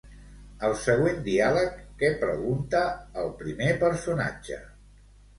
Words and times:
Al 0.67 0.71
següent 0.83 1.17
diàleg, 1.25 1.75
què 1.99 2.09
pregunta 2.23 2.81
el 3.25 3.29
primer 3.43 3.67
personatge? 3.85 4.57